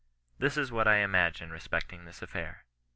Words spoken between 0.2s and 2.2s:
This is what / imagine respecting